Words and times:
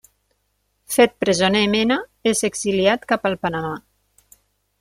Fet 0.93 1.13
presoner 1.25 1.61
Mena 1.75 1.99
és 2.33 2.43
exiliat 2.51 3.07
cap 3.13 3.29
al 3.31 3.41
Panamà. 3.45 3.75